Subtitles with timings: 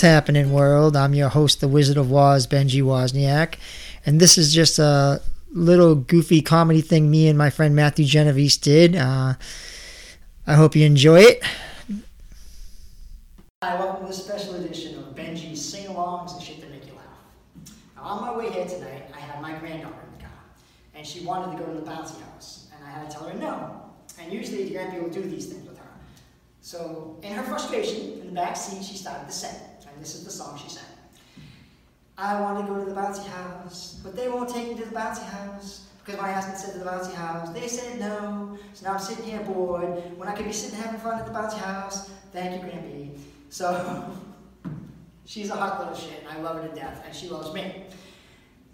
[0.00, 0.96] happening, world?
[0.96, 3.56] I'm your host, the Wizard of Woz, Benji Wozniak,
[4.06, 5.20] and this is just a
[5.52, 8.96] little goofy comedy thing me and my friend Matthew Genovese did.
[8.96, 9.34] Uh,
[10.46, 11.42] I hope you enjoy it.
[13.62, 17.72] Hi, welcome to this special edition of Benji's sing-alongs and shit that make you laugh.
[17.96, 20.42] Now, on my way here tonight, I had my granddaughter in the car,
[20.94, 23.38] and she wanted to go to the bouncy house, and I had to tell her
[23.38, 23.80] no.
[24.20, 25.84] And usually, the grandpa will do these things with her.
[26.60, 29.54] So, in her frustration, in the back seat, she started to sing,
[29.94, 30.84] and this is the song she sang.
[32.16, 34.94] I want to go to the bouncy house, but they won't take me to the
[34.94, 35.86] bouncy house.
[36.04, 38.58] Because my husband said to the bouncy house, they said no.
[38.74, 41.32] So now I'm sitting here bored when I could be sitting having fun at the
[41.32, 42.10] bouncy house.
[42.32, 43.18] Thank you, Grampy.
[43.48, 44.12] So
[45.24, 47.84] she's a hot little shit, and I love her to death, and she loves me.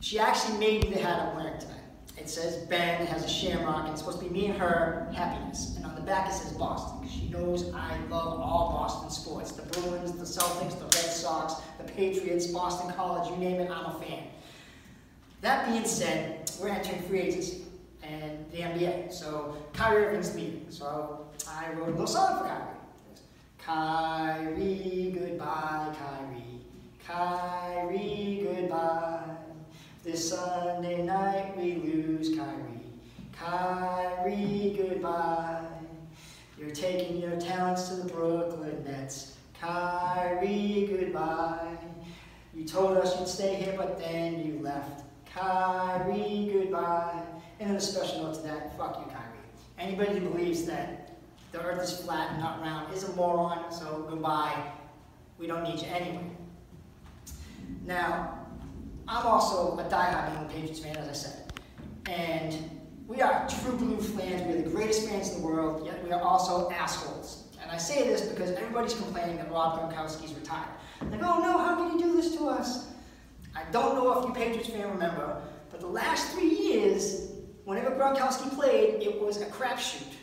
[0.00, 1.80] She actually made me the hat I'm wearing tonight.
[2.16, 5.76] It says Ben, has a shamrock, and it's supposed to be me and her happiness.
[5.76, 9.52] And on the back it says Boston, because she knows I love all Boston sports.
[9.52, 13.86] The Bruins, the Celtics, the Red Sox, the Patriots, Boston College, you name it, I'm
[13.86, 14.24] a fan.
[15.42, 17.64] That being said, we're entering free agency
[18.02, 19.12] and the NBA.
[19.12, 20.66] So Kyrie Irving's leaving.
[20.70, 22.62] So I wrote a little song for Kyrie.
[23.58, 26.60] Kyrie, goodbye, Kyrie.
[27.06, 29.35] Kyrie, goodbye.
[30.06, 32.80] This Sunday night we lose Kyrie.
[33.32, 35.66] Kyrie, goodbye.
[36.56, 39.36] You're taking your talents to the Brooklyn Nets.
[39.60, 41.76] Kyrie, goodbye.
[42.54, 45.02] You told us you'd stay here, but then you left.
[45.34, 47.24] Kyrie, goodbye.
[47.58, 49.26] And then a special note to that, fuck you, Kyrie.
[49.76, 51.16] Anybody who believes that
[51.50, 54.70] the earth is flat and not round is a moron, so goodbye.
[55.36, 56.30] We don't need you anyway.
[57.84, 58.35] Now,
[59.08, 61.52] I'm also a diehard New England Patriots fan, as I said.
[62.06, 62.70] And
[63.06, 64.42] we are true blue fans.
[64.46, 67.44] We are the greatest fans in the world, yet we are also assholes.
[67.62, 70.68] And I say this because everybody's complaining that Rob Gronkowski's retired.
[71.10, 72.88] Like, oh no, how can you do this to us?
[73.54, 75.40] I don't know if you Patriots fan remember,
[75.70, 77.30] but the last three years,
[77.64, 80.14] whenever Gronkowski played, it was a crapshoot.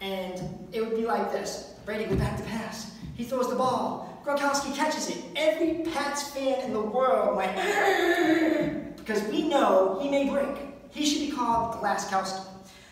[0.00, 1.74] And it would be like this.
[1.86, 2.94] Brady goes back to pass.
[3.14, 4.13] He throws the ball.
[4.24, 5.22] Gronkowski catches it.
[5.36, 10.56] Every Pats fan in the world went, because we know he may break.
[10.90, 12.46] He should be called Glaskowski.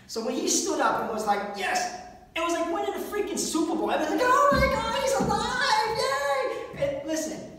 [0.09, 2.00] So when he stood up and was like, yes,
[2.37, 3.91] it was like winning a freaking Super Bowl.
[3.91, 6.98] I was like, oh my God, he's alive, yay!
[6.98, 7.50] And listen,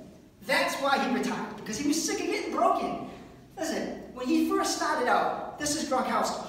[0.45, 3.09] that's why he retired, because he was sick of getting broken.
[3.57, 6.45] Listen, when he first started out, this is Gronkowski.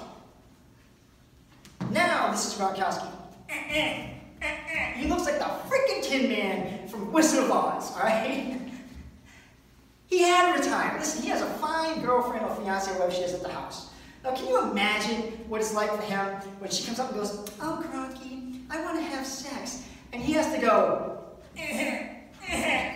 [1.89, 3.07] Now this is Gronkowski.
[3.49, 4.09] Eh,
[4.41, 6.74] eh, eh, he looks like the freaking Tin Man
[7.11, 8.59] Wizard of Oz, alright?
[10.07, 10.99] he had retired.
[10.99, 13.89] Listen, he has a fine girlfriend or fiance, whatever she is at the house.
[14.23, 16.27] Now, can you imagine what it's like for him
[16.59, 19.83] when she comes up and goes, Oh, Gronky, I want to have sex.
[20.13, 21.19] And he has to go,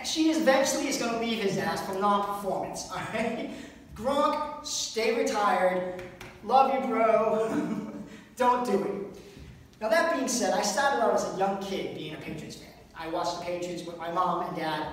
[0.04, 3.50] She eventually is going to leave his ass for non-performance, alright?
[3.94, 6.02] Gronk, stay retired.
[6.42, 7.92] Love you, bro.
[8.36, 9.20] Don't do it.
[9.80, 12.68] Now that being said, I started out as a young kid being a Patriots fan.
[13.00, 14.86] I watched the Patriots with my mom and dad,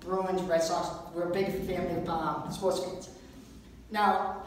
[0.00, 0.88] Bruins, Red Sox.
[1.14, 3.10] We're a big family of um, sports fans.
[3.92, 4.42] Now,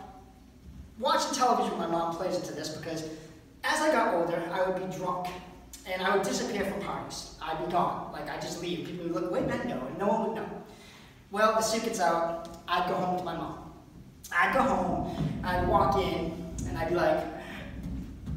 [0.99, 3.03] watching television my mom plays into this because
[3.63, 5.27] as I got older, I would be drunk
[5.89, 7.35] and I would disappear from parties.
[7.41, 8.11] I'd be gone.
[8.11, 8.85] Like, I'd just leave.
[8.85, 10.49] People would look, wait a minute, no, and no one would know.
[11.31, 12.59] Well, the secret's out.
[12.67, 13.71] I'd go home to my mom.
[14.37, 16.33] I'd go home, I'd walk in,
[16.67, 17.23] and I'd be like,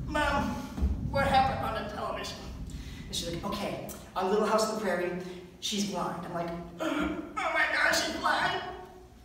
[0.06, 0.50] Mom,
[1.10, 2.37] what happened on the television?
[3.06, 5.12] And she's like, okay, on Little House on the Prairie,
[5.60, 6.24] she's blind.
[6.26, 8.60] I'm like, oh my God, she's blind.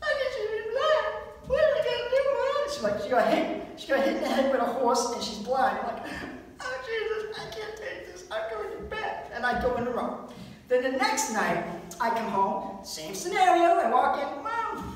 [0.02, 1.06] How can she be blind?
[1.48, 2.72] What are we gonna do, Mom?
[2.72, 3.80] She's like, she got hit.
[3.80, 5.80] She got hit in the head with a horse, and she's blind.
[5.80, 6.06] I'm like,
[6.62, 8.26] oh Jesus, I can't take this.
[8.32, 9.32] I'm going to bed.
[9.34, 10.30] And I go in the room.
[10.68, 11.66] Then the next night,
[12.00, 13.80] I come home, same scenario.
[13.80, 14.96] I walk in, Mom,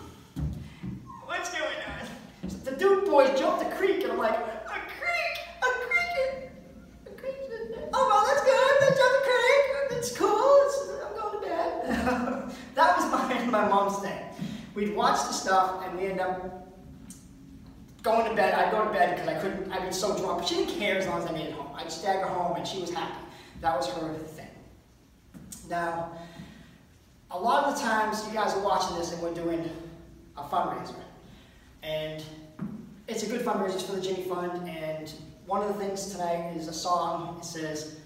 [1.25, 2.63] what's going on?
[2.63, 4.56] The Duke boys jumped the creek, and I'm like,
[15.17, 16.67] watch the stuff, and we end up
[18.03, 18.53] going to bed.
[18.53, 19.71] I'd go to bed because I couldn't.
[19.71, 20.39] I'd be so drunk.
[20.39, 21.71] But she didn't care as long as I made it home.
[21.75, 23.25] I'd stagger home, and she was happy.
[23.61, 24.47] That was her thing.
[25.69, 26.11] Now,
[27.31, 29.69] a lot of the times you guys are watching this, and we're doing
[30.37, 30.95] a fundraiser.
[31.83, 32.23] And
[33.07, 34.67] it's a good fundraiser for the Jimmy Fund.
[34.69, 35.11] And
[35.45, 37.37] one of the things tonight is a song.
[37.39, 37.99] It says,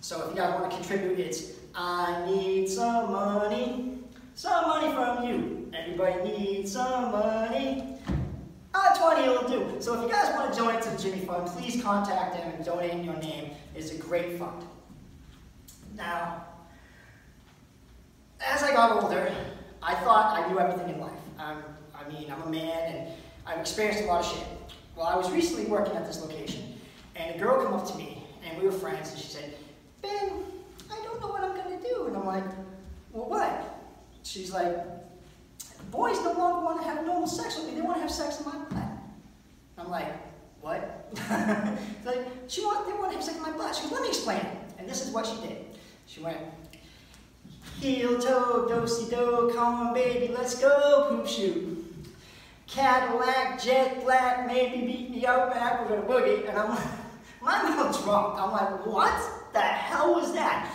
[0.00, 3.98] so if you guys want to contribute, it's I need some money,
[4.40, 5.70] some money from you.
[5.74, 7.98] Everybody needs some money.
[8.72, 9.76] Ah, 20 will do.
[9.82, 12.64] So if you guys want to donate to the Jimmy Fund, please contact them and
[12.64, 13.50] donate in your name.
[13.74, 14.64] It's a great fund.
[15.94, 16.42] Now,
[18.40, 19.30] as I got older,
[19.82, 21.12] I thought I knew everything in life.
[21.38, 23.08] I mean, I'm a man and
[23.46, 24.46] I've experienced a lot of shit.
[24.96, 26.80] Well, I was recently working at this location,
[27.14, 29.54] and a girl came up to me, and we were friends, and she said,
[30.00, 30.30] Ben,
[30.90, 32.06] I don't know what I'm gonna do.
[32.06, 32.46] And I'm like,
[33.12, 33.76] well, what?
[34.22, 34.76] She's like,
[35.90, 38.40] boys no longer want to have normal sex with me, they want to have sex
[38.40, 38.82] in my butt.
[39.78, 40.12] I'm like,
[40.60, 41.08] what?
[42.04, 43.74] like, she want, they want to have sex in my butt.
[43.74, 44.46] She goes, let me explain.
[44.78, 45.64] And this is what she did.
[46.06, 46.38] She went,
[47.80, 51.76] heel toe, dosey do, come on baby, let's go, poop shoot.
[52.66, 56.48] Cadillac, jet black, maybe beat me up back with a boogie.
[56.48, 56.70] And I'm
[57.42, 58.38] like, I'm a drunk.
[58.38, 60.70] I'm like, what the hell was that?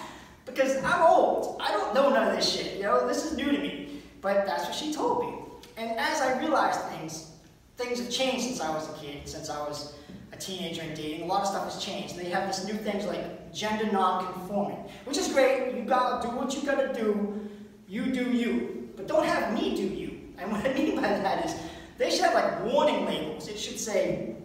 [0.46, 1.58] Because I'm old.
[1.60, 3.08] I don't know none of this shit, you know?
[3.08, 4.02] This is new to me.
[4.22, 5.40] But that's what she told me.
[5.78, 7.32] And as I realized things,
[7.78, 9.96] things have changed since I was a kid, since I was
[10.32, 11.24] a teenager and dating.
[11.24, 12.16] A lot of stuff has changed.
[12.16, 15.76] They have this new things like gender non-conforming, which is great.
[15.76, 17.50] You gotta do what you gotta do.
[17.88, 18.90] You do you.
[18.96, 20.20] But don't have me do you.
[20.38, 21.56] And what I mean by that is,
[21.98, 23.48] they should have like warning labels.
[23.48, 24.36] It should say,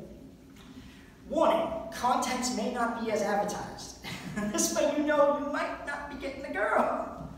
[1.29, 3.99] warning, contents may not be as advertised.
[4.53, 7.29] this way you know you might not be getting the girl.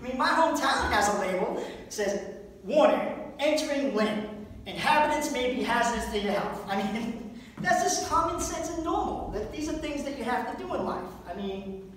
[0.00, 1.58] I mean, my hometown has a label.
[1.58, 2.20] It says,
[2.62, 4.46] warning, entering Lynn.
[4.66, 6.62] Inhabitants may be hazardous to your health.
[6.68, 9.30] I mean, that's just common sense and normal.
[9.30, 11.04] That these are things that you have to do in life.
[11.30, 11.92] I mean,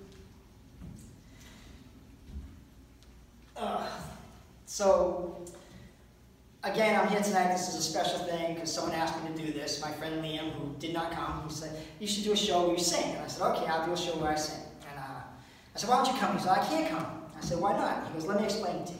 [3.56, 3.86] uh,
[4.66, 5.44] so
[6.64, 7.52] again, I'm here tonight.
[7.52, 9.80] This is a special thing because someone asked me to do this.
[9.80, 11.70] My friend Liam, who did not come, he said,
[12.00, 13.14] You should do a show where you sing.
[13.14, 14.62] And I said, Okay, I'll do a show where I sing.
[14.90, 16.36] And uh, I said, Why don't you come?
[16.36, 17.06] He said, I can't come.
[17.36, 18.06] I said, Why not?
[18.06, 18.98] He goes, Let me explain it to you.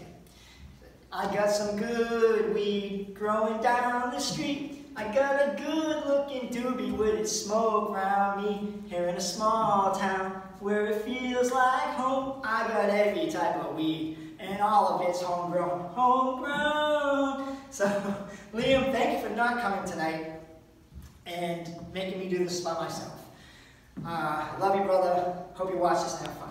[1.10, 4.86] I got some good weed growing down the street.
[4.94, 8.74] I got a good looking doobie with its smoke around me.
[8.88, 12.40] Here in a small town where it feels like home.
[12.44, 15.80] I got every type of weed and all of it's homegrown.
[15.94, 17.47] Homegrown.
[17.70, 17.86] So,
[18.54, 20.32] Liam, thank you for not coming tonight
[21.26, 23.24] and making me do this by myself.
[24.04, 25.34] Uh, love you, brother.
[25.54, 26.50] Hope you watch this and have fun.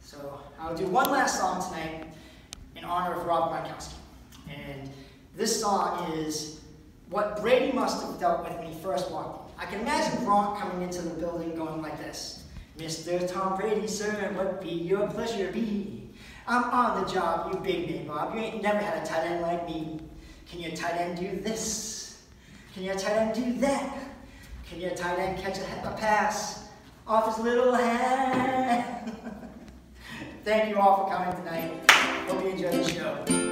[0.00, 2.06] So, I'll do one last song tonight
[2.76, 3.94] in honor of Rob Gronkowski.
[4.48, 4.88] And
[5.36, 6.60] this song is
[7.08, 9.56] what Brady must have dealt with when he first walked in.
[9.60, 12.44] I can imagine Gronk coming into the building going like this.
[12.78, 13.30] Mr.
[13.30, 16.08] Tom Brady, sir, what be your pleasure be?
[16.46, 18.34] I'm on the job, you big name Bob.
[18.34, 20.00] You ain't never had a tight end like me.
[20.50, 22.22] Can your tight end do this?
[22.74, 23.98] Can your tight end do that?
[24.68, 26.68] Can your tight end catch a, a pass
[27.06, 29.12] off his little hand?
[30.44, 31.90] Thank you all for coming tonight.
[32.28, 33.49] Hope you enjoyed the show.